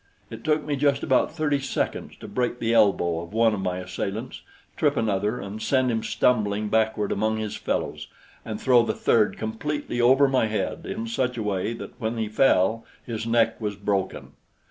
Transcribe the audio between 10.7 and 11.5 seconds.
in such a